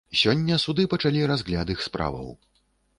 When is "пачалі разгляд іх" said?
0.95-1.87